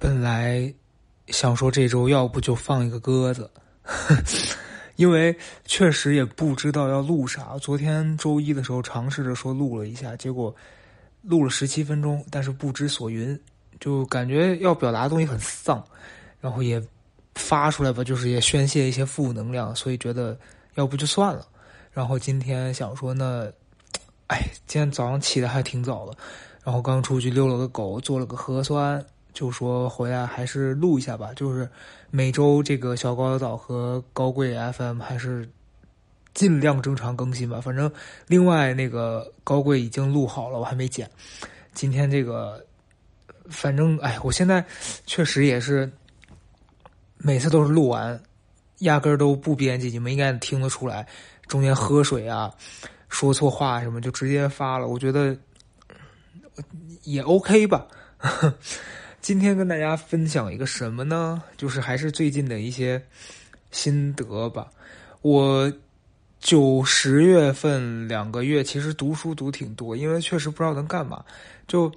[0.00, 0.72] 本来
[1.28, 3.48] 想说这周要不就放一个鸽子，
[4.96, 7.58] 因为确实也不知道要录啥。
[7.58, 10.52] 昨天周一的时候尝试着说录了一下，结果
[11.20, 13.38] 录了十七分钟，但是不知所云，
[13.78, 15.84] 就感觉要表达的东西很丧，
[16.40, 16.82] 然后也
[17.34, 20.34] 发出来吧，就是也宣泄一些负能量，所以觉得
[20.76, 21.46] 要不就算了。
[21.92, 23.52] 然后今天想说呢，
[24.28, 26.16] 哎，今天早上起的还挺早的，
[26.64, 29.04] 然后刚出去遛了个狗，做了个核酸。
[29.32, 31.68] 就说回来还是录一下吧，就是
[32.10, 35.48] 每周这个小高岛和高贵 FM 还是
[36.34, 37.60] 尽量正常更新吧。
[37.60, 37.90] 反正
[38.26, 41.08] 另外那个高贵已经录好了，我还没剪。
[41.72, 42.64] 今天这个，
[43.48, 44.64] 反正哎，我现在
[45.06, 45.90] 确实也是
[47.16, 48.20] 每次都是录完，
[48.78, 51.06] 压根儿都不编辑，你们应该听得出来，
[51.46, 52.52] 中间喝水啊、
[53.08, 54.88] 说错话什么就直接发了。
[54.88, 55.36] 我觉得
[57.04, 57.86] 也 OK 吧。
[59.20, 61.42] 今天跟大家分享一个什么呢？
[61.58, 63.00] 就是还是最近的一些
[63.70, 64.66] 心得吧。
[65.20, 65.70] 我
[66.38, 71.22] 九十月份两个月其实读书读挺多，因为确实不知道能干嘛。
[71.68, 71.92] 就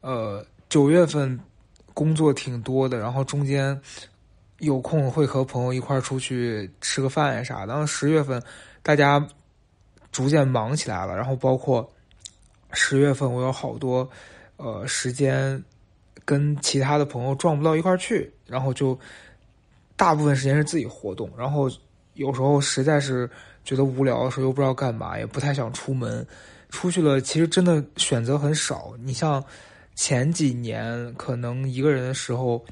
[0.00, 1.38] 呃九月份
[1.94, 3.80] 工作挺多的，然后中间
[4.58, 7.68] 有空会和朋友一块儿出去吃个饭呀啥的。
[7.68, 8.42] 然后十月份
[8.82, 9.24] 大家
[10.10, 11.88] 逐渐忙起来了，然后包括
[12.72, 14.10] 十月份我有好多
[14.56, 15.62] 呃时间。
[16.26, 18.98] 跟其他的朋友撞不到一块儿去，然后就
[19.96, 21.70] 大部分时间是自己活动，然后
[22.14, 23.30] 有时候实在是
[23.64, 26.26] 觉得无聊的时候又不知道干嘛，也不太想出门。
[26.68, 28.92] 出去了，其实真的选择很少。
[28.98, 29.42] 你像
[29.94, 32.62] 前几年可能一个人的时候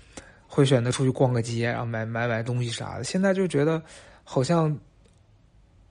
[0.46, 3.80] 会选择出去逛个街，然后买买买东西啥的，现在就觉得
[4.24, 4.76] 好像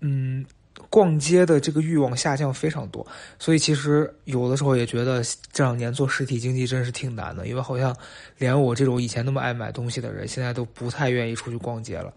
[0.01, 0.45] 嗯。
[0.89, 3.05] 逛街的这个欲望下降非常多，
[3.39, 7.95] 所以其实有的时候也觉得这两年做实体经济真是挺难的，因为好像
[8.37, 12.13] 连我这种以前那么爱买东西的人，现在都不太愿意出去逛街了。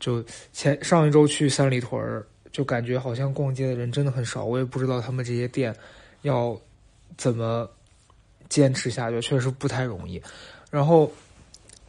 [0.00, 0.22] 就
[0.52, 5.74] 前上一周去三里屯儿，就感觉好像逛街的人真的很少，我也不知道他们这些店
[6.22, 6.60] 要
[7.16, 7.68] 怎么
[8.48, 10.20] 坚持下去，确实不太容易。
[10.70, 11.10] 然后，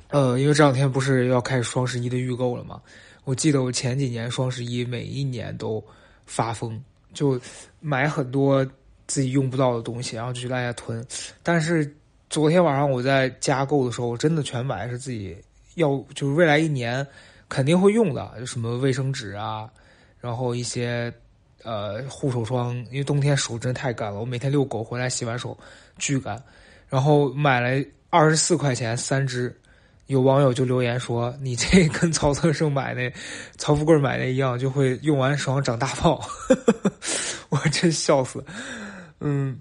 [0.09, 2.81] 呃，因为这两天不是要开始双十一的预购了嘛。
[3.25, 5.83] 我记得我前几年双十一每一年都
[6.25, 6.81] 发疯，
[7.13, 7.39] 就
[7.79, 8.65] 买很多
[9.07, 11.05] 自己用不到的东西，然后就去大家囤。
[11.43, 11.91] 但是
[12.29, 15.35] 昨天晚上我在加购的时候，我真的全买是自己
[15.73, 17.05] 要，就是未来一年
[17.49, 19.69] 肯定会用的，什么卫生纸啊，
[20.19, 21.11] 然后一些
[21.63, 25.57] 呃护手霜，因为冬天手真太干了，我每天遛狗回来洗完手
[25.97, 26.41] 巨干，
[26.87, 29.55] 然后买了二十四块钱三支。
[30.07, 33.11] 有网友就留言说：“你这跟曹特胜买那、
[33.57, 36.21] 曹富贵买那一样，就会用完手上长大泡。
[37.49, 38.43] ”我真笑死。
[39.19, 39.59] 嗯，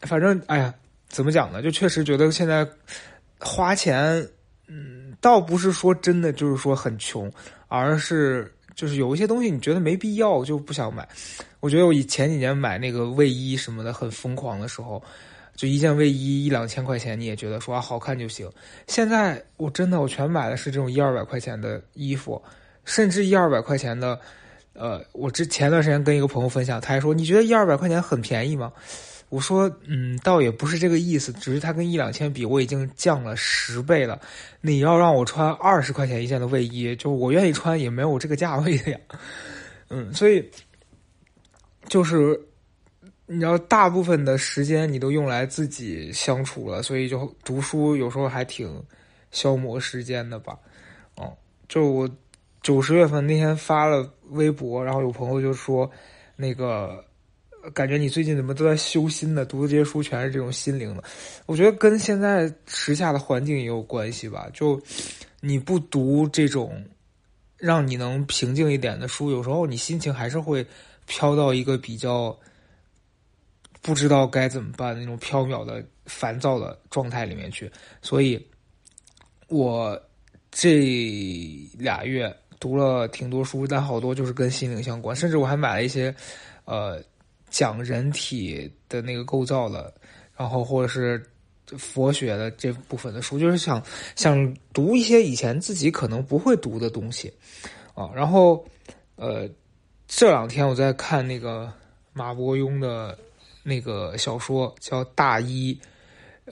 [0.00, 0.74] 反正哎呀，
[1.08, 1.62] 怎么讲呢？
[1.62, 2.68] 就确实觉得现在
[3.38, 4.28] 花钱，
[4.66, 7.30] 嗯，倒不是说真的就是说很穷，
[7.68, 11.08] 而是就是有一些东西你觉得没必要就不想买。
[11.60, 15.00] 我觉得我以前几年买那个卫衣什么的很疯狂的时候。
[15.56, 18.50] 就一件卫衣一两千块钱，你也觉得说好看就行。
[18.88, 22.42] 现在我真的我全买的是这种一二百块钱的衣服，
[22.84, 24.18] 甚至一二百块钱的，
[24.72, 28.72] 呃，我之前段时间跟一个朋友分享，他还说你觉得一二百块钱很便宜吗？
[29.28, 34.20] 我说嗯，倒也不是这个意思，只是它跟一两千比，我已经降了十倍了。
[34.60, 38.98] 你要让我穿二十块钱一件的卫衣，就我愿意穿也没有这个价位的呀。
[39.88, 40.44] 嗯，所以
[41.88, 42.40] 就是。
[43.26, 48.82] 你知道，大部分的时间你都用来自己相处了，所以就读书有时候还挺
[49.30, 50.58] 消磨时间的吧。
[51.16, 51.32] 哦，
[51.66, 52.10] 就我
[52.62, 55.90] 九十月份那天发了微博，然后有朋友就说，
[56.36, 57.02] 那个
[57.72, 59.42] 感觉你最近怎么都在修心呢？
[59.46, 61.02] 读的这些书全是这种心灵的。
[61.46, 64.50] 我觉得跟现在时下的环境也有关系吧。
[64.52, 64.78] 就
[65.40, 66.84] 你不读这种
[67.56, 70.66] 让你能平静一点的书，有时候你心情还是会
[71.06, 72.38] 飘到一个比较。
[73.84, 78.42] 不知道该怎么办那种飘渺的、烦躁的状态里面去，所以，
[79.48, 80.00] 我
[80.50, 80.80] 这
[81.78, 86.14] 俩月读了挺多书，但好多就是跟心灵相关，甚至我还买了一些，
[86.64, 86.98] 呃，
[87.50, 89.92] 讲人体的那个构造的，
[90.34, 91.22] 然后或者是
[91.76, 93.84] 佛学的这部分的书，就是想
[94.16, 97.30] 想读一些以前自己可能不会读的东西，
[97.92, 98.66] 啊，然后，
[99.16, 99.46] 呃，
[100.08, 101.70] 这两天我在看那个
[102.14, 103.18] 马伯庸的。
[103.64, 105.76] 那个小说叫《大医》，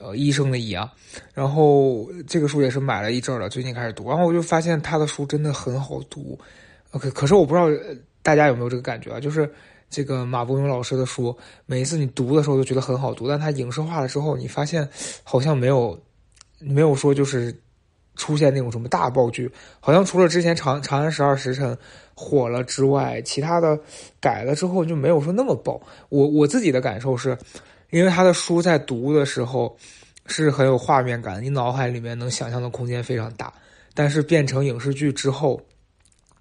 [0.01, 0.93] 呃，医生的医啊。
[1.33, 4.09] 然后这个书也是买了一阵了，最近开始读。
[4.09, 6.37] 然后我就发现他的书真的很好读。
[6.91, 7.69] OK，可是我不知道
[8.23, 9.21] 大家有没有这个感觉啊？
[9.21, 9.49] 就是
[9.89, 11.37] 这个马伯庸老师的书，
[11.67, 14.89] 每一次你读的时候都觉得很好读，但他影视化了之后，你发现
[15.23, 16.03] 好像没有
[16.59, 17.55] 没有说就是
[18.17, 19.51] 出现那种什么大爆剧，
[19.81, 21.75] 好像除了之前《长长安十二时辰》
[22.15, 23.79] 火了之外，其他的
[24.21, 25.81] 改了之后就没有说那么爆。
[26.09, 27.37] 我我自己的感受是，
[27.91, 29.77] 因为他的书在读的时候
[30.27, 33.53] 是很有画面感，你脑海里面能想象的空间非常大，
[33.95, 35.61] 但是变成影视剧之后。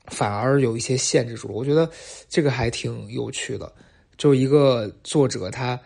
[0.07, 1.89] 反而有一些限制住了，我觉得
[2.27, 3.71] 这个还挺有趣的。
[4.17, 5.79] 就一个作者，他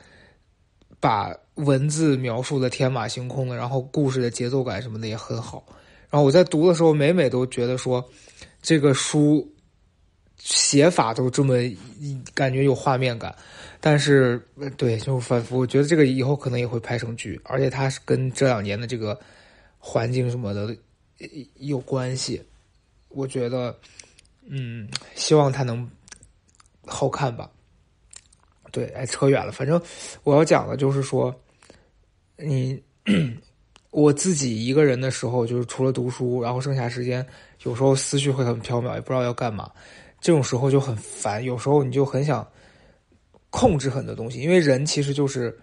[0.99, 5.63] 把文字描述的天马行空的，然后故事的节奏感什么的也很好。
[6.09, 8.03] 然后我在读的时候，每每都觉得说，
[8.61, 9.51] 这个书
[10.37, 11.55] 写法都这么
[12.33, 13.35] 感觉有画面感。
[13.79, 14.41] 但是，
[14.77, 19.19] 对，就反复，我觉得这个以后可能也会拍成剧，而且它是跟这两年的这个
[19.77, 20.75] 环境什么的
[21.55, 22.41] 有关系。
[23.09, 23.75] 我觉得。
[24.47, 25.89] 嗯，希望它能
[26.85, 27.49] 好看吧。
[28.75, 29.53] 对，哎，扯远了。
[29.53, 29.81] 反正
[30.23, 31.33] 我要讲的就是说，
[32.37, 32.77] 你
[33.91, 37.25] 我自己一个人的时候，就是除了读书，然后剩下时间，
[37.63, 39.71] 有时候思绪会很飘渺，也不知道要干嘛。
[40.19, 41.41] 这种时候就很烦。
[41.41, 42.45] 有时候你就很想
[43.49, 45.57] 控制很多东西，因为人其实就是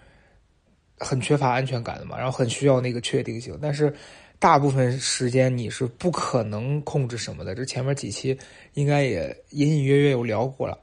[0.99, 3.95] 很缺乏安全感的嘛，然后很需要那个确定性，但是。
[4.43, 8.37] 大部分时间你是不可能控制什么的，这前面几期
[8.75, 10.77] 应该也隐隐约约有聊过了。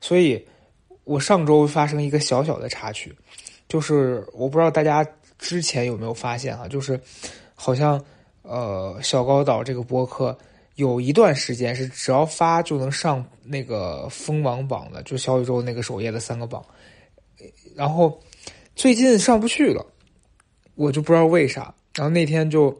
[0.00, 0.42] 所以，
[1.06, 3.14] 我上周发生一个小小的插曲，
[3.68, 5.06] 就是我不知道大家
[5.38, 7.00] 之前有没有发现啊，就是
[7.54, 8.04] 好像
[8.42, 10.36] 呃小高岛这个播客
[10.74, 16.60] 有一段时间是只要发就能上那个蜂王榜的，就小宇宙那个首页的三个榜，
[17.76, 18.20] 然后
[18.74, 19.86] 最近上不去了，
[20.74, 21.72] 我就不知道为啥。
[21.94, 22.76] 然后那天就，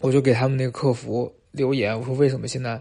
[0.00, 2.78] 我就给他们那个客服留言，我说为什么现在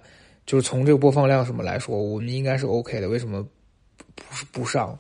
[0.48, 3.48] 就是从这个播放量什么来说，我们应该是 OK 的，为什么
[4.28, 4.98] 不是不上？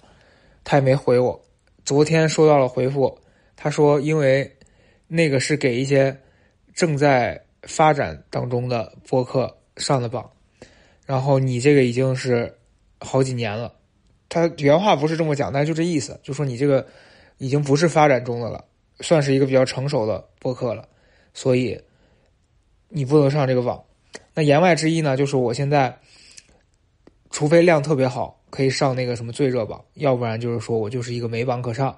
[0.63, 1.41] 他也没回我。
[1.83, 3.19] 昨天收到了回复，
[3.55, 4.57] 他说因为
[5.07, 6.15] 那个是给一些
[6.73, 10.29] 正在发展当中的播客上的榜，
[11.05, 12.57] 然后你这个已经是
[12.99, 13.73] 好几年了。
[14.29, 16.87] 他原话不是这么讲，但就这意思，就说你这个
[17.37, 18.65] 已经不是发展中的了。
[19.01, 20.85] 算是一个比较成熟的播客了，
[21.33, 21.81] 所以
[22.89, 23.81] 你不能上这个网。
[24.33, 25.97] 那言外之意呢，就是我现在，
[27.29, 31.97] 除非量特别好，可以上那个什么最热榜，要不然就是说我就是一个没榜可上。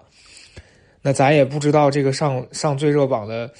[1.01, 3.51] 那咱也不知道这个上上最热榜的，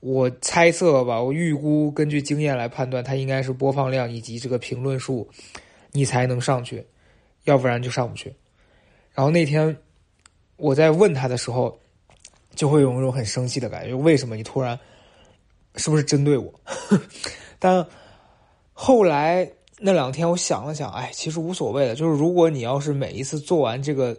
[0.00, 5.28] 我猜测吧，我预估根据经验来判断，它应该是播放量以及这个评论数，
[5.92, 6.86] 你才能上去，
[7.44, 8.34] 要不然就上不去。
[9.12, 9.76] 然后那天
[10.56, 11.78] 我在问他的时候。
[12.54, 14.78] 就会有一种很生气的感觉，为什么你突然
[15.74, 16.54] 是不是针对我？
[17.58, 17.84] 但
[18.72, 19.50] 后来
[19.86, 21.94] 那两天我想了想，哎，其实无所谓的。
[21.94, 24.16] 就是如果你要是每一次做完这个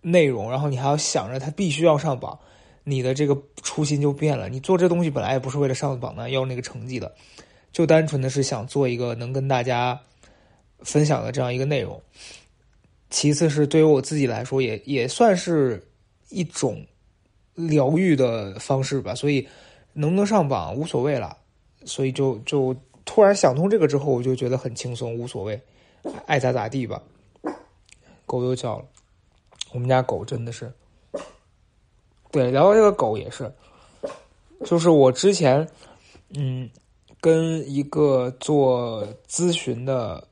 [0.00, 2.38] 内容，然后你还要想着它必须要上榜，
[2.84, 4.48] 你的这个初心就变了。
[4.48, 7.12] 你做这东西本来也不是为了上榜的，要那个成绩的，
[7.72, 10.00] 就单纯的是想做一个能跟大家
[10.80, 12.00] 分享的这样一个内容。
[13.10, 15.84] 其次是对于我自己来说，也也算是
[16.28, 16.86] 一种。
[17.54, 19.46] 疗愈的方式吧，所以
[19.92, 21.36] 能不能上榜无所谓了，
[21.84, 22.74] 所以就就
[23.12, 25.60] 突然想通这个之后，我就觉得很轻松，无所谓，
[26.26, 27.02] 爱咋咋地吧。
[28.24, 28.84] 狗又叫了，
[29.72, 30.72] 我们家狗真的是，
[32.30, 33.52] 对，聊到这个狗也是，
[34.64, 35.68] 就是我之前
[36.34, 36.70] 嗯
[37.20, 40.22] 跟一个做咨询的，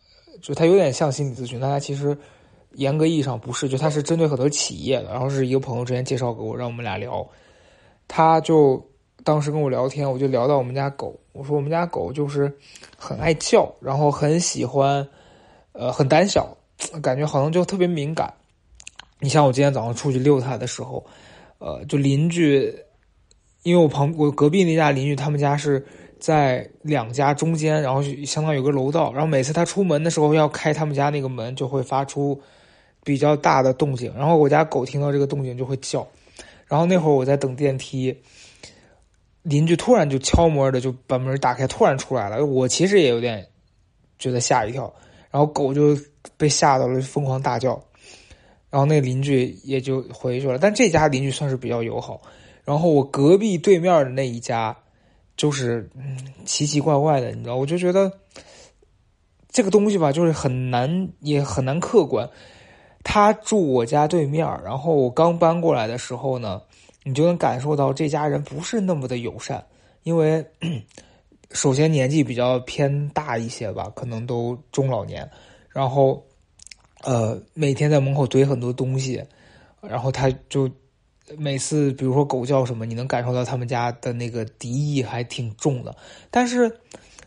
[0.41, 2.17] 就他有点像心理咨询，但他其实。
[2.75, 7.27] 严格意义上不是，就他是针对很多企业的，然后是一个朋友之前介绍给我，让我们俩聊。
[8.07, 8.81] 他就
[9.25, 12.53] 当时跟我聊天，我就聊到我们家狗，我说我们家狗就是
[12.97, 15.07] 很爱叫，然后很喜欢，
[15.73, 16.57] 呃，很胆小，
[17.03, 18.33] 感觉好像就特别敏感。
[19.21, 21.05] 你像我今天早上出去遛它的时候，
[21.59, 22.75] 呃，就邻居，
[23.63, 25.85] 因为我旁我隔壁那家邻居，他们家是
[26.19, 32.41] 在两家中间，然后相当于有个楼道，然后每次他出门的时候要开他们家那个门，就会发出。
[33.05, 36.07] 比较大的动静，然后我家狗听到这个动静就会叫，
[36.67, 38.15] 然后那会儿我在等电梯，
[39.49, 43.47] 邻居突然就悄摸的就把门打开，突然出来了，我其实也有点
[44.19, 44.93] 觉得吓一跳，
[45.31, 45.97] 然后狗就
[46.37, 47.81] 被吓到了，疯狂大叫，
[48.71, 52.21] 然后那邻居也就回去了，但这家邻居算是比较友好，
[52.65, 54.77] 然后我隔壁对面的那一家
[55.37, 58.13] 就是嗯奇奇怪怪的，你知道，我就觉得
[59.51, 62.29] 这个东西吧，就是很难也很难客观。
[63.05, 66.61] 他住我家对面然后我刚搬过来的时候呢，
[67.09, 69.65] 你就能感受到这家人不是那么的友善，
[70.03, 70.45] 因为
[71.53, 75.27] 首先年纪比较偏大一些吧，可能都中老年，
[75.71, 76.23] 然后
[77.05, 79.25] 呃每天在门口堆很多东西，
[79.81, 80.71] 然后他就
[81.39, 85.97] 每次比如说狗叫什么，你能感受到他们家的那个敌意还挺重的。
[86.31, 86.71] 但是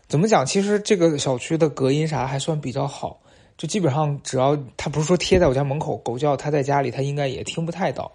[0.06, 3.20] 怎么讲，其实这个小区的隔音啥还算比较好，
[3.58, 8.12] 就基本上只要他不是说贴在我家门口，狗叫他在家里，他应该也听不太到。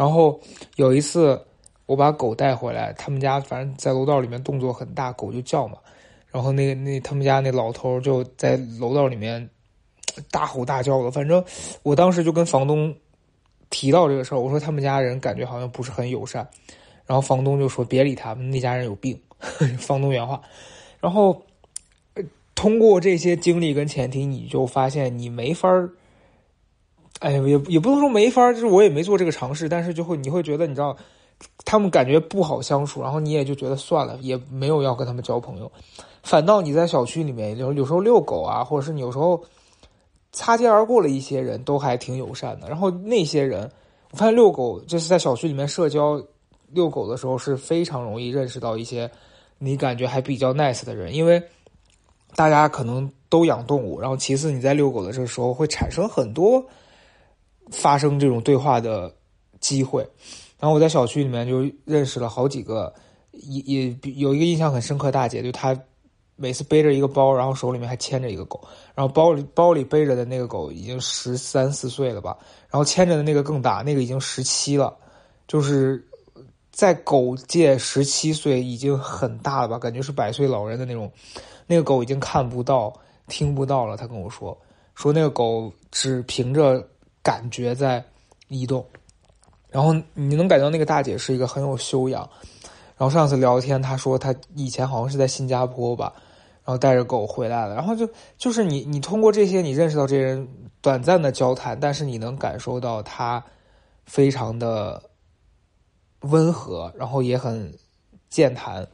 [0.00, 0.40] 然后
[0.76, 1.38] 有一次
[1.84, 5.76] 我把狗带回来，他们家反正在楼道里面动作很大，狗就叫嘛。
[6.32, 9.46] 然后那个那他们家那老头就在楼道里面
[10.30, 11.44] 大吼大叫的，反正
[11.82, 12.94] 我当时就跟房东
[13.68, 16.48] 提到这个事儿，我说他们家人感觉好像不是很友善，
[17.04, 19.20] 然后房东就说别理他们，那家人有病，
[19.78, 20.40] 房东原话。
[20.98, 21.42] 然后
[22.54, 25.90] 通过这些经历跟前提，你就发现你没法儿，
[27.20, 30.96] 哎，也也不能说没法，就是我也没做这个尝试，但是就会你会觉得你知道
[31.64, 35.70] 他们感觉不好相处，然后你也就觉得算了，也没有要跟他们交朋友。
[36.22, 39.42] 反倒你在小区里面，有有时候遛狗啊，或者是你有时候
[40.32, 42.68] 擦肩而过了一些人都还挺友善的。
[42.68, 43.70] 然后那些人，
[44.12, 46.22] 我发现遛狗就是在小区里面社交
[46.72, 49.10] 遛狗的时候是非常容易认识到一些
[49.58, 51.42] 你感觉还比较 nice 的人，因为
[52.34, 56.64] 大家可能都养动物，然后其次你在遛狗的这个时候会产生很多
[57.70, 59.14] 发生这种对话的
[59.60, 60.06] 机会。
[60.58, 62.92] 然后我在小区里面就认识了好几个，
[63.32, 65.78] 也也有一个印象很深刻大姐，就她。
[66.42, 68.58] 每次背着一个包，然后手里面还牵着一个狗，
[68.94, 72.34] 然后包里包里背着的那个狗已经十三四岁了吧，
[72.70, 74.96] 然后牵着的那个更大，那个已经十七了，
[75.46, 76.02] 就是
[76.72, 81.12] 在狗界十七岁已经很大了吧，感觉是百岁老人的那种。
[81.66, 82.90] 那个狗已经看不到、
[83.26, 84.58] 听不到了，他跟我说，
[84.94, 86.82] 说那个狗只凭着
[87.22, 88.04] 感觉在
[88.48, 88.84] 移动，
[89.68, 92.28] 然后你能感觉到那个大姐是一个很有修养。
[92.96, 96.12] 然后上次聊天，她说她以前好像是在新加坡吧。
[96.62, 100.46] 然后带着狗回来了，然后就就是你你通过这些你认识到这人
[100.80, 103.42] 短暂的交谈，但是你能感受到他
[104.04, 105.02] 非常的
[106.20, 107.74] 温和，然后也很
[108.28, 108.86] 健谈，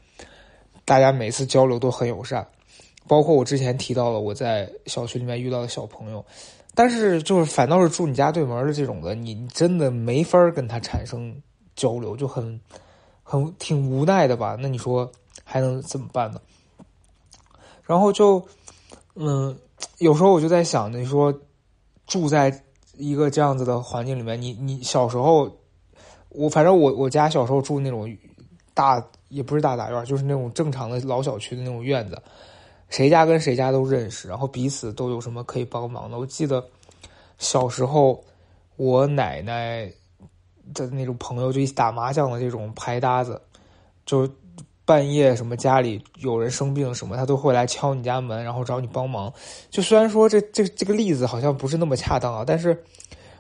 [0.86, 2.46] 大家每次交流都很友善，
[3.06, 6.24] 包括我之前提到了我在小区里面遇到的小朋友，
[6.76, 11.34] 但是就是反倒是住你家对门的这种的，你真的没法跟他产生
[11.74, 12.60] 交流，就很
[13.22, 14.58] 很挺无奈的吧？
[14.60, 15.10] 那你说
[15.42, 16.40] 还能怎么办呢？
[17.82, 18.46] 然后就，
[19.14, 19.56] 嗯，
[19.98, 21.32] 有时候我就在想，你说
[22.06, 22.62] 住在
[22.98, 25.50] 一个这样子的环境里面，你你小时候，
[26.28, 28.14] 我反正我我家小时候住那种
[28.74, 32.20] 大也不是大杂院，就是那种正常的老小区的那种院子，
[32.88, 36.18] 谁家跟谁家都认识，然后彼此都有什么可以帮忙的。
[36.18, 36.64] 我记得
[37.38, 38.24] 小时候
[38.76, 39.90] 我奶奶
[40.74, 43.40] 的那种朋友，就一起打麻将的这种牌搭子，
[44.04, 44.28] 就。
[44.86, 49.32] 半夜什么家里有人生病什么，他都会来敲你家门，然后找你帮忙。
[49.68, 52.84] 就虽然说这这这个例子好像不是那么恰当啊，但是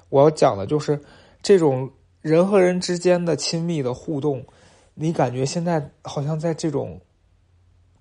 [0.08, 1.00] 我要讲的就是
[1.40, 1.88] 这种
[2.20, 4.44] 人和人之间的亲密的互动，
[4.94, 7.00] 你感觉现在好像在这种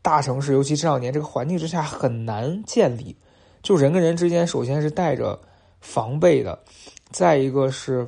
[0.05, 3.15] 大城市，尤其这两年这个环境之下很难建立。
[3.63, 5.39] 就人跟人之间，首先是带着
[5.81, 6.59] 防备的，
[7.09, 8.07] 再一个是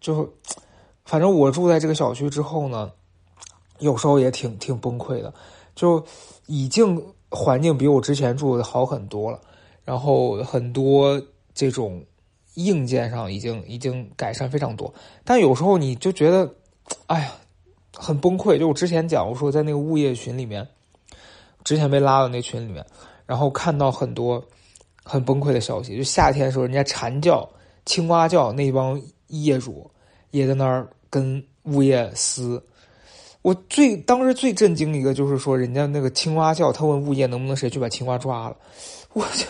[0.00, 0.32] 就
[1.04, 2.92] 反正我住在这个小区之后呢。
[3.78, 5.34] 有时候也挺挺崩溃的，
[5.74, 6.00] 就
[6.46, 9.40] 已经环境比我之前住的好很多了，
[9.84, 11.20] 然后很多
[11.52, 12.00] 这种
[12.54, 14.94] 硬件上已经已经改善非常多，
[15.24, 16.48] 但有时候你就觉得，
[17.06, 17.32] 哎呀，
[17.92, 18.56] 很崩溃。
[18.56, 20.64] 就我之前讲，我说在那个物业群里面，
[21.64, 22.84] 之前被拉到那群里面，
[23.26, 24.42] 然后看到很多
[25.02, 25.96] 很崩溃的消息。
[25.96, 27.48] 就夏天的时候，人家蝉叫、
[27.84, 29.90] 青蛙叫，那帮业主
[30.30, 32.62] 也在那儿跟物业撕。
[33.42, 38.56] 我最当时最震惊一个就是说，人家那个青蛙叫，他问物业能不能谁去把青蛙抓了。
[39.12, 39.46] 我去，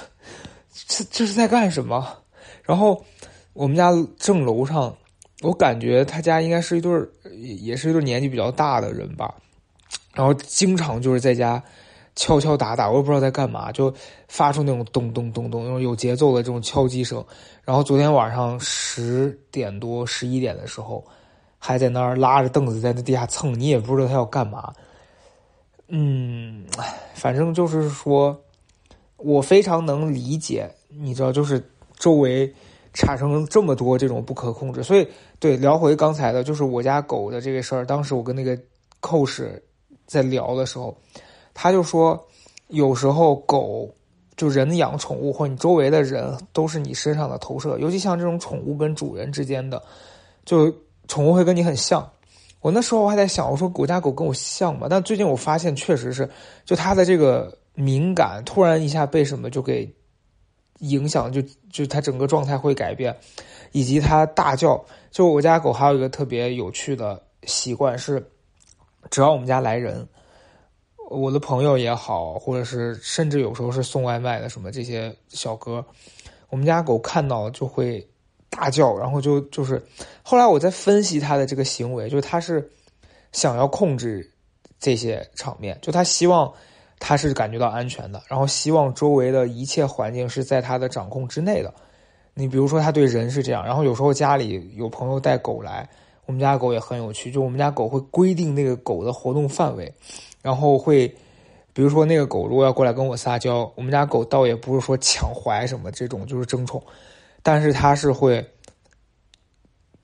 [0.86, 2.16] 这这是在干什么？
[2.62, 3.04] 然后
[3.52, 4.96] 我们家正楼上，
[5.42, 9.34] 我感觉他家应该是一对儿，也是一对年纪比较大的人吧。
[10.14, 11.62] 然后经常就是在家
[12.16, 13.92] 敲敲打打，我也不知道在干嘛，就
[14.28, 17.24] 发出那种咚咚咚咚那种有节奏的这种敲击声。
[17.64, 21.04] 然后昨天晚上十点多、十一点的时候。
[21.64, 24.72] 还在那儿拉着凳子在那地下蹭，你也不知道他要干嘛。
[25.86, 26.66] 嗯，
[27.14, 28.36] 反正就是说，
[29.16, 31.64] 我非常能理解，你知道，就是
[31.96, 32.52] 周围
[32.92, 34.82] 产生这么多这种不可控制。
[34.82, 35.06] 所以，
[35.38, 37.86] 对聊回刚才的，就是我家狗的这个事儿。
[37.86, 38.58] 当时我跟那个
[38.98, 39.62] 寇氏
[40.04, 40.92] 在聊的时候，
[41.54, 42.22] 他就说，
[42.68, 43.88] 有时候狗
[44.36, 49.82] 就人养宠物或你周围的人都是你身上的投射，尤其像这种宠物跟主人之间的，
[50.44, 50.72] 就。
[51.08, 52.08] 宠物会跟你很像，
[52.60, 54.86] 我那时候我还在想，我说我家狗跟我像吗？
[54.88, 56.26] 但最近我发现确实是，
[56.64, 59.92] 就它的这个敏感突然一下被什么就给
[60.78, 63.14] 影响，就就它整个状态会改变，
[63.72, 64.82] 以及它大叫。
[65.10, 68.24] 就我家狗还有一个特别有趣的习惯是，
[69.10, 70.06] 只要我们家来人，
[71.12, 75.84] 我的朋友也好，或者是甚至有时候是送外卖的什么这些小哥，
[76.48, 78.06] 我们家狗看到就会
[78.50, 79.82] 大叫，然后就就是
[80.22, 82.70] 后来我在分析它的这个行为，就是它是
[83.32, 84.28] 想要控制
[84.80, 86.52] 这些场面，就它希望。
[87.04, 91.74] 他是感觉到安全的，然后希望周围的一切环境是在他的掌控之内的。
[92.32, 95.88] 你比如说，他对人是这样，然后有时候家里有朋友带狗来，
[96.26, 99.92] 我们家狗也很有趣，就我们家狗会规定那个狗的活动范围，
[100.42, 101.08] 然后会，
[101.72, 106.82] 比如说那个狗如果要过来跟我撒娇，我们家狗倒也不是说抢怀什么这种，就是争宠，
[107.42, 108.46] 但是它是会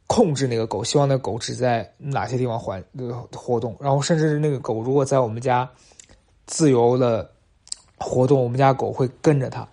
[0.07, 2.83] 控制那个狗，希望那狗只在哪些地方环
[3.35, 5.68] 活动，然后甚至是那个狗如果在我们家。
[6.50, 7.30] 自由的
[7.99, 9.68] 活动，我们家狗会跟着它，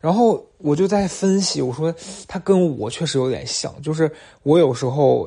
[0.00, 1.90] 然后我就在分析，我说
[2.28, 4.12] 它跟我确实有点像，就是
[4.42, 5.26] 我有时候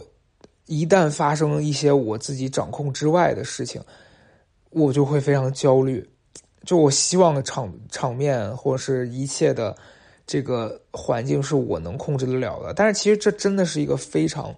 [0.67, 3.81] 一旦发生一些我自己掌控之外的事情，
[4.73, 6.07] 我就会非常焦虑，
[6.65, 9.75] 就我希望场场面或者是一切的
[10.25, 14.53] 这个环境是我能控制得了的，但是其实这真的是一个非常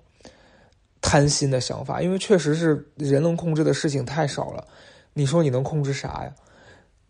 [1.01, 4.65] 贪心的想法，因为确实是人能控制的事情太少了。
[5.13, 6.33] 你说你能控制啥呀？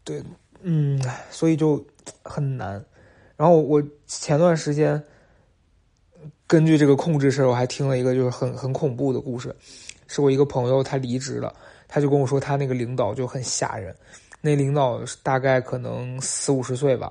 [0.03, 0.21] 对，
[0.61, 1.83] 嗯，所以就
[2.23, 2.83] 很难。
[3.35, 5.01] 然后我前段时间
[6.47, 9.53] 根据这个控制事儿，我还听了一个就是很很恐怖的故事，
[10.07, 11.53] 是我一个朋友他离职了，
[11.95, 13.95] 他就跟我说他那个领导就很吓人，
[14.41, 17.09] 那领导大概可能四五十岁吧，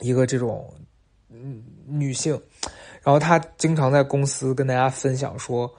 [0.00, 0.68] 一个这种
[1.28, 2.32] 嗯女性，
[3.00, 5.72] 然后她经常在公司跟大家分享说。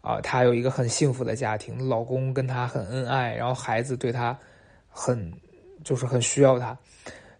[0.00, 4.38] 啊，她有一个很幸福的家庭，老公跟她很恩爱，然后孩子对她
[4.88, 5.30] 很
[5.82, 6.78] 就是很需要她，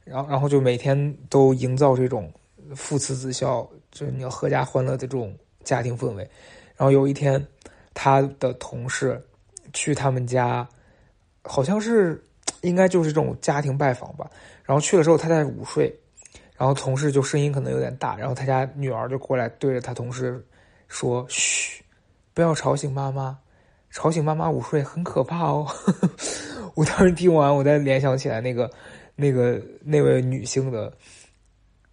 [0.05, 2.31] 然后然后就每天都营造这种
[2.75, 6.29] 父慈子孝，就是你要阖家欢乐的这种家庭氛围。
[6.77, 7.43] 然后有一天，
[7.95, 9.25] 他的同事
[9.73, 10.69] 去他们家，
[11.43, 12.23] 好像是
[12.61, 14.31] 应该就是这种家庭拜访吧。
[14.65, 15.95] 然后去了之后，他在午睡，
[16.57, 20.45] 然后同事就声音可能有点大，然后他家女儿就过来对着他同事
[20.89, 21.83] 说：“嘘。”
[22.35, 23.37] 不要吵醒妈妈，
[23.91, 25.67] 吵醒妈妈午睡很可怕哦。
[26.77, 28.71] 我当时听完，我再联想起来那个、
[29.17, 30.97] 那个那位女性的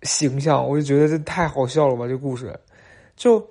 [0.04, 2.08] 形象，我就觉得这太好笑了吧！
[2.08, 2.56] 这故事，
[3.16, 3.44] 就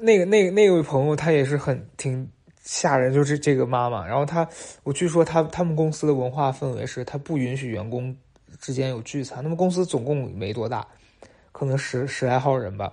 [0.00, 2.28] 那个、那、那位朋友，他也是很挺
[2.66, 4.04] 吓人，就是这个妈妈。
[4.04, 4.46] 然后她，
[4.82, 8.14] 我据说她他们公司的文化氛围是，她不允许员工
[8.60, 9.38] 之间有聚餐。
[9.40, 10.84] 那么公司总共没多大，
[11.52, 12.92] 可能十十来号人吧。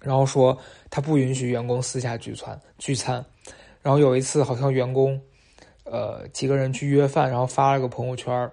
[0.00, 0.58] 然后说
[0.90, 3.24] 她不允许员工私下聚餐聚餐，
[3.82, 5.20] 然后有一次好像员工，
[5.84, 8.50] 呃几个人去约饭，然后发了个朋友圈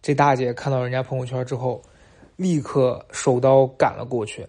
[0.00, 1.82] 这大姐看到人家朋友圈之后，
[2.36, 4.46] 立刻手刀赶了过去，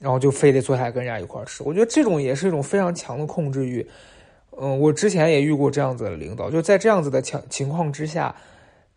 [0.00, 1.62] 然后就非得坐下来跟人家一块吃。
[1.62, 3.86] 我觉得这种也是一种非常强的控制欲。
[4.58, 8.34] 嗯，我之前也遇过这样子的领导，就在这样子的强情况之下。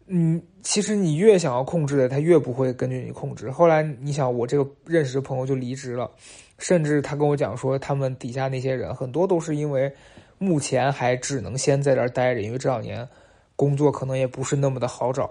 [0.07, 3.49] 嗯，其实你越想要控制的，他越不会根据你控制。
[3.49, 6.11] 后来你想，我这个认识的朋友就离职了，
[6.59, 9.91] 甚至他跟我讲说，他们底下那些人很多都是因为
[10.37, 13.07] 目前还只能先在这儿待着，因为这两年
[13.55, 15.27] 工作可能也不是那么的好找。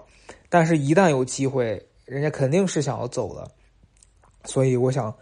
[0.49, 3.49] 但是，一旦有机会，人家肯定是想要走的。
[4.43, 5.15] 所以，我想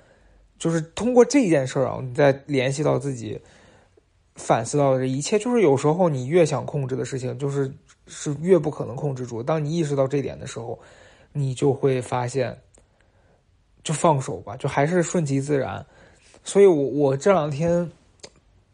[0.57, 3.39] 就是通过这件事儿啊，你再联系到自己，
[4.35, 7.71] 反思到的这一切，就是有时候你越想控制的事情，就是。
[8.05, 9.41] 是越不可能控制住。
[9.41, 10.77] 当你意识到这点的时候，
[11.31, 12.55] 你就会发现，
[13.81, 15.83] 就放手吧，就还是顺其自然。
[16.43, 17.89] 所以，我我这两天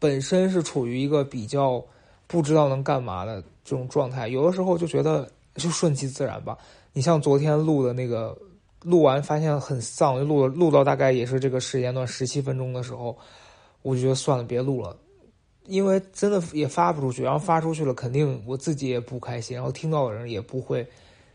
[0.00, 1.80] 本身是处于一个比较
[2.26, 4.26] 不知道能干嘛的这种状态。
[4.26, 6.58] 有的时候就觉得就顺其自然吧。
[6.92, 8.36] 你像昨天录的那个，
[8.82, 13.16] 录完发现很丧，录了录到大概也是这个时间段十七分钟的时候，
[13.82, 14.96] 我就觉得算了，别录了。
[15.66, 20.86] 因为真的也发不出去，然后发出去了，肯定我自己也不开心，然后听到的人也不会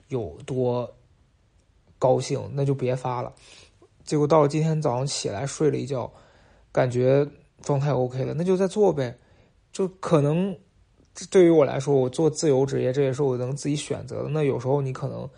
[0.09, 0.91] 有多
[1.97, 3.33] 高兴，那就别发了。
[4.03, 6.11] 结果到了今天早上起来睡了一觉，
[6.71, 7.25] 感觉
[7.61, 9.17] 状态 OK 了，那就再做呗。
[9.71, 10.57] 就可能
[11.29, 14.29] 对于我来说，我做自由职业，这也是我能自己选择的。
[14.29, 15.29] 那有时候你可能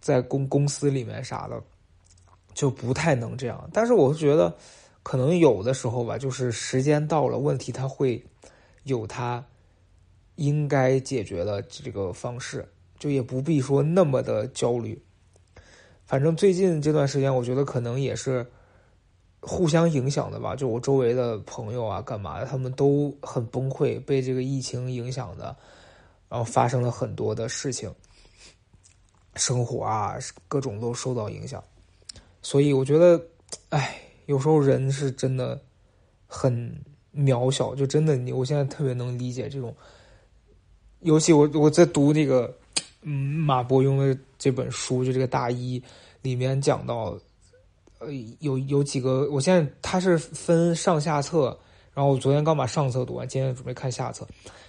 [0.00, 1.62] 在公公司里面啥的
[2.54, 4.56] 就不太能这样，但是我觉得。
[5.06, 8.20] 可能有的时候吧，就是时间到了，问题它会
[8.82, 9.44] 有它
[10.34, 15.00] 应该解决的这个方式，就也不必说那么的焦虑。
[16.06, 18.44] 反正最近这段时间，我觉得可能也是
[19.38, 20.56] 互相影响的吧。
[20.56, 25.56] 就我周围的朋友啊，干嘛，他们都很崩溃，被这个疫情影响的，
[26.28, 27.94] 然后发生了很多的事情。
[29.36, 31.62] 生活啊，各种都受到影响。
[32.42, 33.24] 所以我觉得，
[33.68, 35.60] 哎，有时候人是真的
[36.26, 36.72] 很
[37.14, 39.74] 渺小，就真的你，我现在特别能理解这种。
[41.00, 42.52] 尤其我我在读那个，
[43.02, 45.80] 嗯，马伯庸的这本书，就这个大一
[46.22, 47.16] 里面讲到，
[47.98, 48.08] 呃，
[48.40, 51.56] 有有几个，我现在他是分上下册，
[51.94, 54.26] 然后我昨天刚把上册读完，今天准备看下册。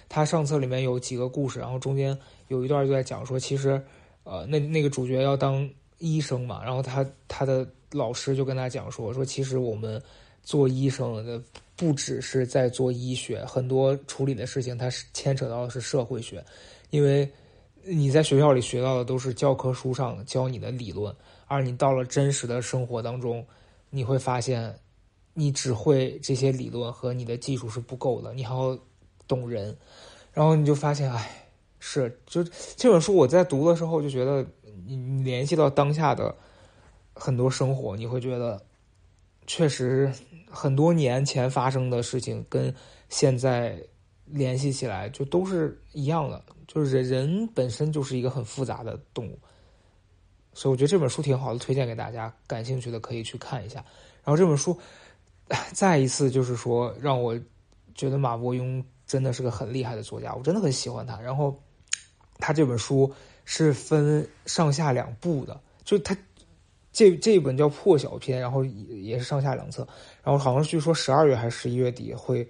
[0.08, 2.16] 他上册里面有几个故事，然后中间
[2.48, 3.82] 有一段就在讲说，其实，
[4.24, 5.68] 呃，那那个主角要当
[5.98, 10.02] 医生嘛，然后他他的老师就跟他讲说，说其实我们
[10.42, 11.42] 做医生的
[11.76, 16.44] 不只是在做医学，很多处理的事情它是牵扯到的是社会学，
[16.90, 17.30] 因为
[17.82, 21.14] 你在学校里学到的都是教科书上教你的理论，
[21.46, 23.46] 而你到了真实的生活当中，
[23.90, 24.74] 你会发现，
[25.34, 28.78] 你只会这些理论和你的技术是不够的，你还要。
[29.26, 29.76] 懂人，
[30.32, 31.46] 然后你就发现，哎，
[31.80, 32.42] 是就
[32.76, 34.42] 这本书我在读的时候就觉得，
[34.86, 36.34] 你你联系到当下的
[37.18, 38.62] 很多生活，你会觉得，
[39.46, 40.12] 确实
[40.50, 42.74] 很多年前发生的事情跟
[43.08, 43.78] 现在
[44.24, 49.38] 联系起来就都是一样的，就是人人本身就是一个很复杂的动物，
[50.54, 53.84] 所以我觉得这本书挺好的，推荐给大家，感兴趣的可以去看一下。
[54.24, 54.78] 然后这本书
[55.72, 57.38] 再一次就是说，让我
[57.94, 58.82] 觉得马伯庸。
[59.08, 61.18] 真的是个很厉害的作家，我真的很喜欢他。
[61.18, 61.58] 然后，
[62.38, 63.10] 他这本书
[63.46, 66.14] 是分上下两部的，就他
[66.98, 69.86] 这这一本叫《破晓篇》，然后也是上下两册。
[70.24, 72.44] 然后好像据说十二月还是十一月底会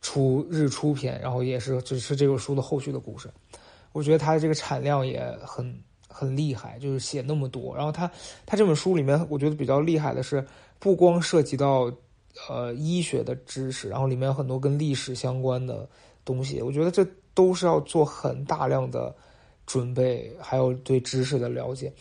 [0.00, 3.28] 出日出篇，然后也是就是这本书的后续的故事。
[3.90, 5.76] 我觉得他的这个产量也很
[6.08, 7.74] 很厉害，就是写那么多。
[7.74, 8.08] 然后他
[8.46, 10.46] 他这本书里面，我觉得比较厉害的是，
[10.78, 11.92] 不光涉及到。
[12.48, 15.86] 呃，医学的知识，然后里面有很多跟历史相关的
[16.24, 19.12] 东西，我觉得这都是要做很大量的
[19.66, 21.92] 准备，还有对知识的了解。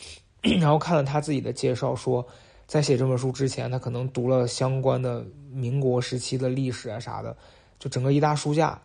[0.59, 2.25] 然后看了他自己的介绍，说
[2.67, 7.35] 在写这本书之前，他可能读了相关的民国时期的历史啊啥的，
[7.79, 8.81] 就整个一大书架，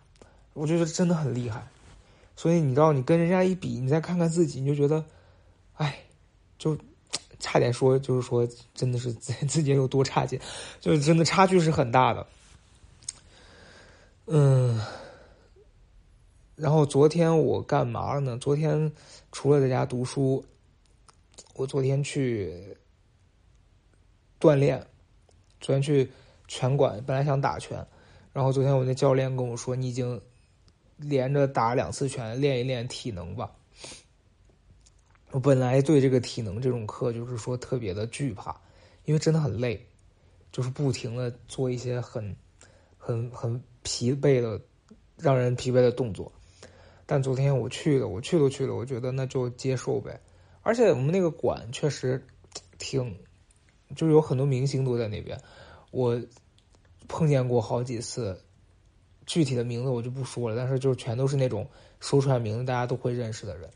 [0.52, 1.66] 我觉得真的很厉害。
[2.36, 5.04] 所以你知道，你跟人家一比，你再看看自己，你就觉得，
[5.76, 5.98] 哎，
[6.58, 6.76] 就。
[7.40, 10.40] 差点说，就是说，真的是自自己有多差劲，
[10.80, 12.26] 就是真的差距是很大的。
[14.26, 14.80] 嗯，
[16.56, 18.38] 然后昨天我干嘛了呢？
[18.38, 18.90] 昨天
[19.30, 20.42] 除了在家读书，
[21.54, 22.76] 我昨天去
[24.40, 24.84] 锻炼，
[25.60, 26.10] 昨天去
[26.48, 27.86] 拳馆，本来想打拳，
[28.32, 30.20] 然后昨天我那教练跟我说：“你已经
[30.96, 33.52] 连着打两次拳，练一练体能吧。”
[35.30, 38.60] 我本来对这个体能这种课就是说特别的惧怕，
[39.04, 39.80] 因为真的很累，
[40.50, 42.34] 就是不停的做一些很、
[42.98, 44.60] 很、很疲惫的、
[45.16, 46.32] 让人疲惫的动作。
[47.06, 50.20] 但昨天我去了，我去都去了，我觉得那就接受呗。
[50.64, 52.20] 而且我们那个馆确实
[52.78, 53.16] 挺，
[53.94, 55.40] 就是有很多明星都在那边，
[55.92, 56.20] 我
[57.06, 58.36] 碰见过好几次。
[59.26, 61.66] 具体的名字我就不说了，但是就全都是那种
[61.98, 63.70] 说出来名字大家都会认识的人。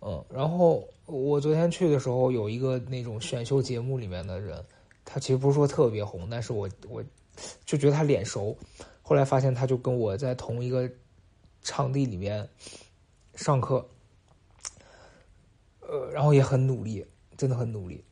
[0.00, 4.64] 嗯，然后我昨天去的时候，有一个那种选秀节目里面的人，
[5.04, 7.02] 他其实不是说特别红，但是我我
[7.64, 8.56] 就觉得他脸熟。
[9.02, 10.88] 后来发现他就跟我在同一个
[11.62, 12.48] 场地里面
[13.34, 13.84] 上课，
[15.88, 18.04] 呃，然后也很努力，真的很努力。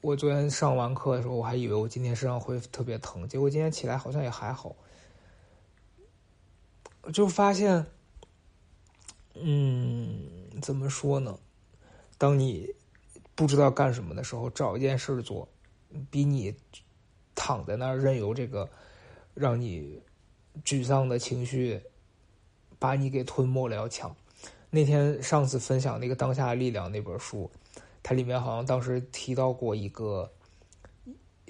[0.00, 4.76] 我昨天上完课的时候，我还以为我今天身上会特别疼，结果今天起来好像也还好，
[7.12, 7.86] 就发现，
[9.34, 10.28] 嗯。
[10.60, 11.38] 怎么说呢？
[12.18, 12.74] 当你
[13.34, 15.48] 不知道干什么的时候，找一件事做，
[16.10, 16.54] 比你
[17.34, 18.68] 躺在那儿任由这个
[19.32, 20.02] 让你
[20.62, 21.80] 沮丧的情绪
[22.78, 24.14] 把你给吞没了要强。
[24.70, 27.50] 那天上次分享那个《当下的力量》那本书，
[28.02, 30.30] 它里面好像当时提到过一个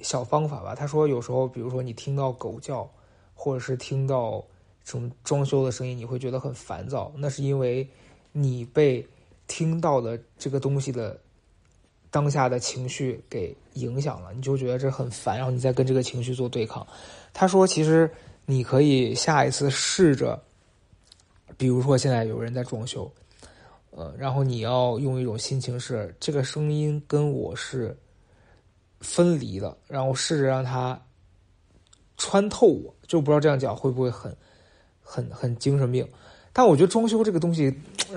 [0.02, 0.74] 小方法吧。
[0.74, 2.90] 他说，有时候比如说你听到狗叫，
[3.34, 4.44] 或者是听到
[4.84, 7.88] 什么装修的声音，你会觉得很烦躁，那是因为。
[8.32, 9.04] 你被
[9.48, 11.18] 听到的这个东西的
[12.12, 16.86] 当下的情绪给影响了，你就觉得这很烦，然后你再跟这个情绪做对抗。
[17.32, 18.08] 他说：“其实
[18.46, 20.40] 你可以下一次试着，
[21.60, 23.12] 比如说现在有人在装修，
[23.90, 27.94] 呃，然后你要用一种心情是这个声音跟我是
[29.00, 30.98] 分离的，然后试着让它
[32.16, 34.34] 穿透我，就不知道这样讲会不会很
[35.02, 36.08] 很很精神病。”
[36.50, 37.70] 但我觉得装修这个东西，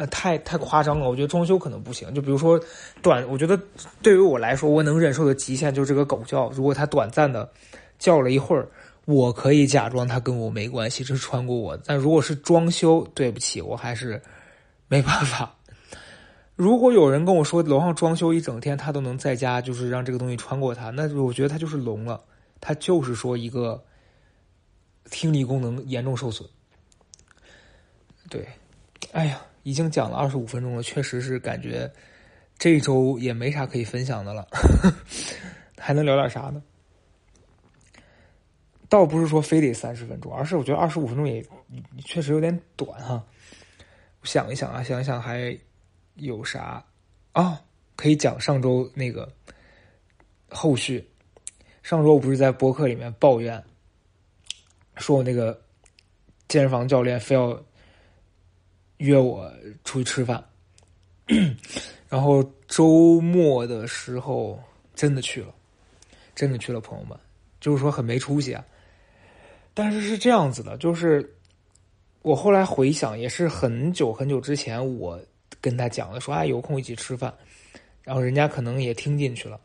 [0.10, 1.10] 太太夸张了。
[1.10, 2.14] 我觉得装修可能不行。
[2.14, 2.58] 就比如说，
[3.02, 3.60] 短，我觉得
[4.02, 6.50] 对于我来说，我能忍受的极限就是这个狗叫。
[6.52, 7.52] 如果它短暂的
[8.00, 8.70] 叫了一会儿，
[9.06, 11.78] 我可以假装它跟我没关系，这是穿过我。
[11.86, 14.22] 但如果是装修，对不起，我还是
[14.88, 15.54] 没办法。
[16.56, 22.24] 如果有人跟我说楼上装修一整天，他都能在家就是让这个东西穿过他，那我觉得他就是聋了，
[22.62, 23.84] 他就是说一个
[25.10, 26.48] 听力功能严重受损。
[28.30, 28.48] 对，
[29.12, 31.92] 哎呀，已经讲了二十五分钟了，确实是感觉
[32.58, 34.48] 这周也没啥可以分享的了，
[35.78, 36.62] 还能聊点啥呢？
[38.94, 41.44] 倒不是说非得三十分钟，而是我觉得二十五分钟也
[42.06, 43.26] 确实有点短哈。
[44.22, 45.58] 想一想啊，想一想还
[46.18, 46.86] 有啥
[47.32, 47.60] 啊？
[47.96, 49.28] 可以讲上周那个
[50.48, 51.04] 后续。
[51.82, 53.64] 上周我不是在博客里面抱怨，
[54.98, 55.60] 说我那个
[56.48, 57.60] 健身房教练非要
[58.98, 59.52] 约我
[59.84, 60.46] 出去吃饭，
[62.08, 64.60] 然后周末的时候
[64.94, 65.52] 真的去了，
[66.36, 67.20] 真的去了，朋友们，
[67.60, 68.64] 就是说很没出息啊。
[69.74, 71.36] 但是是这样子的，就是
[72.22, 75.20] 我后来回想，也是很久很久之前，我
[75.60, 77.34] 跟他讲的，说啊有空一起吃饭，
[78.04, 79.60] 然后人家可能也听进去了。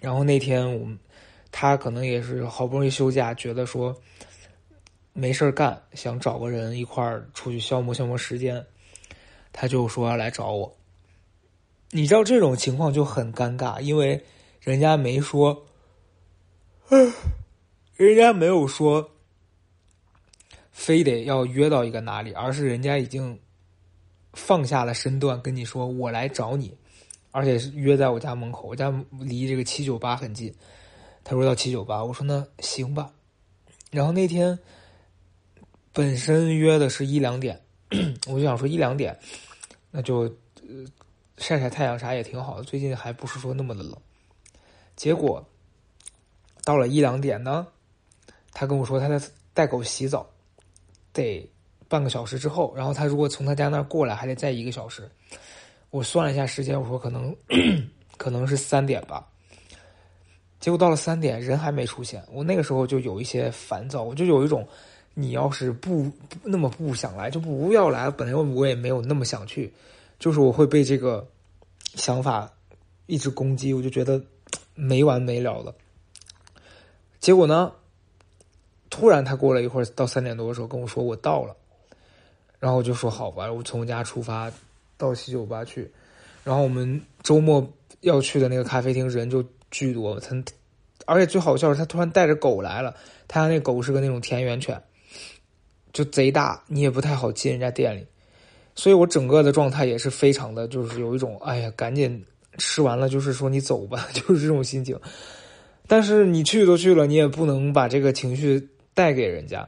[0.00, 0.98] 然后那天我们
[1.52, 3.94] 他可能也是好不容易休假，觉得说
[5.12, 8.64] 没事干，想找个人一块儿出去消磨消磨时间，
[9.52, 10.74] 他就说来找我。
[11.90, 14.24] 你知道这种情况就很尴尬，因为
[14.60, 15.66] 人家没说。
[18.06, 19.10] 人家没有说
[20.70, 23.36] 非得要约到一个哪里，而是人家已经
[24.34, 26.78] 放下了身段跟你说：“我来找你，
[27.32, 28.68] 而且是约在我家门口。
[28.68, 30.54] 我家离这个七九八很近。”
[31.24, 33.10] 他说到七九八，我说那行吧。
[33.90, 34.56] 然后那天
[35.92, 37.60] 本身约的是一两点，
[38.30, 39.18] 我就想说一两点，
[39.90, 40.32] 那就
[41.36, 42.62] 晒晒太阳啥也挺好的。
[42.62, 43.92] 最近还不是说那么的冷。
[44.94, 45.44] 结果
[46.62, 47.66] 到了一两点呢。
[48.60, 50.28] 他跟我说，他在带狗洗澡，
[51.12, 51.48] 得
[51.86, 55.08] 半个小时之后，然后他如果从他家那儿过来，还得再一个小时。
[55.90, 57.32] 我算了一下时间，我说可能
[58.18, 59.24] 可能是三点吧。
[60.58, 62.20] 结果到了三点，人还没出现。
[62.32, 64.66] 我那个时候就有一些烦躁，我就有一种，
[65.14, 66.10] 你要是不
[66.42, 68.10] 那么不想来，就不要来。
[68.10, 69.72] 本来我也没有那么想去，
[70.18, 71.24] 就是我会被这个
[71.94, 72.52] 想法
[73.06, 74.20] 一直攻击，我就觉得
[74.74, 75.72] 没完没了了。
[77.20, 77.72] 结果呢？
[78.98, 81.54] 突然，他过了一会儿，到三点多的时候跟我说我到了，
[82.58, 84.50] 然后我就说好吧，我从家出发
[84.96, 85.88] 到七九八去，
[86.42, 87.64] 然后我们周末
[88.00, 90.34] 要去的那个咖啡厅人就巨多，他
[91.06, 92.92] 而且最好笑是，他突然带着狗来了，
[93.28, 94.82] 他家那狗是个那种田园犬，
[95.92, 98.04] 就贼大，你也不太好进人家店里，
[98.74, 102.24] 所以我整个的状态也是非常的，就是有一种哎呀，赶紧
[102.56, 104.98] 吃完了，就是说你走吧，就是这种心情。
[105.86, 108.68] 但是你去都去了，你也不能把这个情绪。
[108.98, 109.64] 带给人家，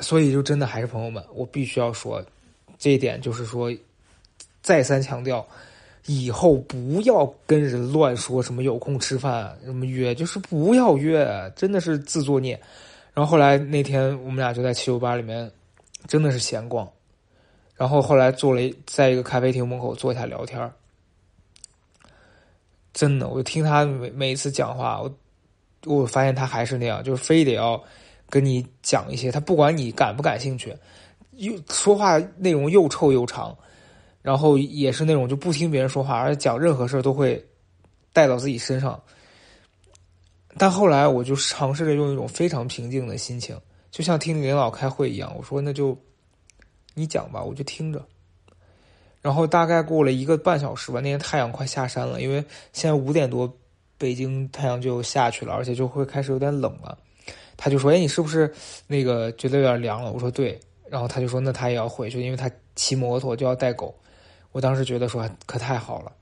[0.00, 2.20] 所以就真的还是朋友们，我必须要说
[2.76, 3.72] 这一点，就是说
[4.60, 5.46] 再三强调，
[6.06, 12.60] 以后不要跟人乱说什么有空吃饭什么约，就是不要约，真的是自作孽。
[13.12, 15.48] 然后后来那天我们俩就在七九八里面，
[16.08, 16.90] 真的是闲逛，
[17.76, 20.68] 然后后来坐了在一个咖啡厅门口坐下聊天
[22.92, 25.08] 真的，我听他每每一次讲话，我。
[25.84, 27.82] 我发现他还是那样，就是非得要
[28.30, 30.74] 跟你讲一些，他不管你感不感兴趣，
[31.32, 33.56] 又说话内容又臭又长，
[34.22, 37.44] 然后也是那种就不听别人说话，而且讲任何事都会
[38.12, 39.00] 带到自己身上。
[40.56, 43.58] 但后来我就尝试着用一种非常平静的心情，
[43.90, 45.98] 就像听领导开会一样，我说那就
[46.94, 48.04] 你讲吧，我就听着。
[49.20, 53.54] 然后大概过了一个半小时吧，那天太阳快下山了，因为现在五点多。
[54.04, 56.98] 北京太阳就下去了，而且就会开始有点冷了。
[57.56, 58.52] 他就说：“哎，你是不是
[58.86, 63.94] 那个觉得有点凉了？”我说：“对。”然后他就说：“那他也要回去，因为他骑摩托就要带狗。”
[64.52, 66.12] 我当时觉得说可太好了，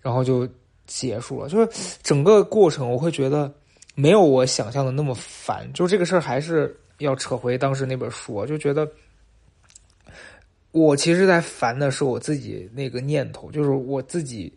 [0.00, 0.48] 然后就
[0.86, 1.48] 结束了。
[1.48, 1.68] 就是
[2.04, 3.52] 整个过程，我会觉得
[3.96, 5.68] 没有我想象的那么烦。
[5.72, 8.88] 就这个事儿还是要扯回当时那本书，就觉得
[10.70, 14.52] 我其实在烦的是我自己那个念头，就是我自己。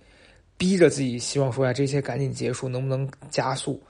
[0.58, 3.82] 逼着自己，希望说呀，这些赶紧结束，能不能加速？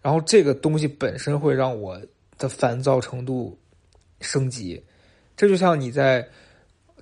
[0.00, 2.00] 然后这个东西本身会让我
[2.38, 3.58] 的烦躁程度
[4.20, 4.82] 升级。
[5.36, 6.26] 这就像你在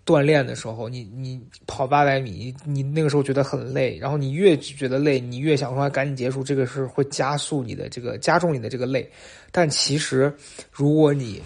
[0.04, 9.08] 锻炼的时候，你你跑八百米，你那个时候觉得很累，然后你越觉得累，你越想说赶紧结束，这个是会加速你的这个加重你的这个累。
[9.50, 10.34] 但其实，
[10.70, 11.40] 如果你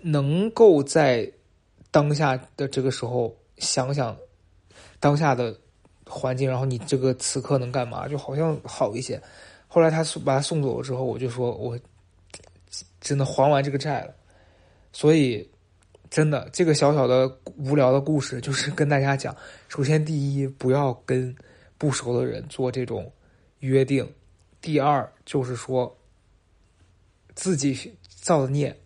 [0.00, 1.28] 能够在
[1.90, 4.16] 当下的这个时候想想
[5.00, 5.56] 当下的。
[6.12, 8.06] 环境，然后你这个此刻能干嘛？
[8.06, 9.20] 就好像好一些。
[9.66, 11.78] 后来他送把他送走了之后，我就说我
[13.00, 14.14] 真的还完这个债了。
[14.92, 15.48] 所以
[16.10, 19.34] 真的，这个小小的无聊的故事就是跟大家讲：
[19.68, 21.34] 首先，第一，不要跟
[21.78, 23.10] 不熟的人做这种
[23.60, 24.04] 约定；
[24.60, 25.96] 第二，就是说
[27.34, 28.76] 自己造的孽，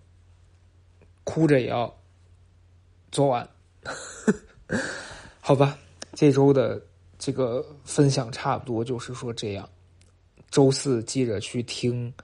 [1.25, 1.93] 哭着也要
[3.11, 3.49] 做完。
[5.41, 5.79] 好吧，
[6.13, 6.81] 这周的
[7.27, 9.69] 这个分享差不多就是说这样。
[10.49, 12.15] 周四记着去听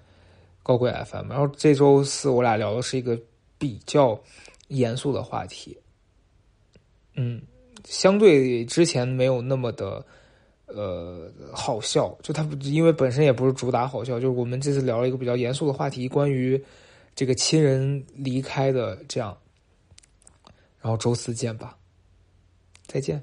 [0.62, 3.18] 高贵 FM，然后这周四我俩聊的是一个
[3.58, 4.16] 比较
[4.68, 5.76] 严肃的话题，
[7.14, 7.42] 嗯，
[7.84, 10.06] 相对之前没有那么的
[10.66, 16.64] 呃好笑，就他因为本身也不是主打好笑，就是我们这次聊了一个比较严肃的话题，关于
[17.16, 19.36] 这个亲人离开的这样，
[20.80, 21.76] 然后周四见吧，
[22.86, 23.20] 再见。